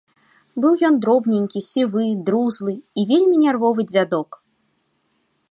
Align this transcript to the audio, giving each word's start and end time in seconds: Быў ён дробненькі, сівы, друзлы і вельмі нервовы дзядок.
Быў 0.63 0.73
ён 0.87 0.95
дробненькі, 1.03 1.59
сівы, 1.65 2.05
друзлы 2.31 2.73
і 3.03 3.05
вельмі 3.13 3.35
нервовы 3.45 3.81
дзядок. 3.93 4.29